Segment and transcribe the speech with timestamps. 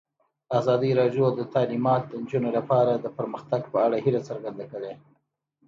[0.59, 4.93] ازادي راډیو د تعلیمات د نجونو لپاره د پرمختګ په اړه هیله څرګنده کړې.